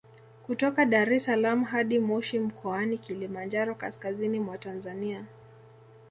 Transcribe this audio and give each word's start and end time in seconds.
Kutoka 0.45 0.85
Dar 0.85 1.11
es 1.17 1.23
salaam 1.23 1.63
hadi 1.63 1.99
Moshi 1.99 2.39
mkoani 2.39 2.97
Kilimanjaro 2.97 3.75
kaskazini 3.75 4.39
mwa 4.39 4.57
Tanzania 4.57 5.25